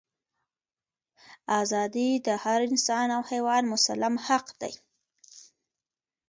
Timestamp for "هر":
2.43-2.59